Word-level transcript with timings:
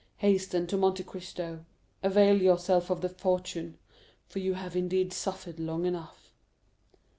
Hasten 0.17 0.65
to 0.65 0.77
Monte 0.77 1.03
Cristo—avail 1.03 2.41
yourself 2.41 2.89
of 2.89 3.01
the 3.01 3.09
fortune—for 3.09 4.39
you 4.39 4.55
have 4.55 4.75
indeed 4.75 5.13
suffered 5.13 5.59
long 5.59 5.85
enough." 5.85 6.33